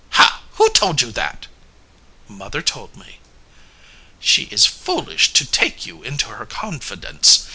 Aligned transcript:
"Ha! 0.17 0.41
who 0.53 0.67
told 0.71 1.01
you 1.03 1.11
that?" 1.11 1.45
"Mother 2.27 2.63
told 2.63 2.95
me." 2.97 3.19
"She 4.19 4.45
is 4.45 4.65
foolish 4.65 5.31
to 5.33 5.45
take 5.45 5.85
you 5.85 6.01
into 6.01 6.29
her 6.29 6.47
confidence. 6.47 7.45